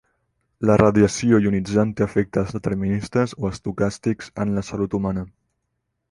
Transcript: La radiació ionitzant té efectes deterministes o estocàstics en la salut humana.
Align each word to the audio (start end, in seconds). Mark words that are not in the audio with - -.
La 0.67 0.75
radiació 0.81 1.39
ionitzant 1.43 1.91
té 1.99 2.05
efectes 2.05 2.53
deterministes 2.57 3.35
o 3.43 3.51
estocàstics 3.53 4.33
en 4.45 4.55
la 4.57 4.65
salut 4.71 4.97
humana. 5.01 5.25